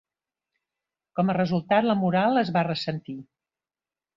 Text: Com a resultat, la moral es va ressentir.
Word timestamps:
Com 1.19 1.29
a 1.29 1.35
resultat, 1.39 1.87
la 1.91 1.97
moral 2.01 2.43
es 2.45 2.53
va 2.57 2.67
ressentir. 2.71 3.19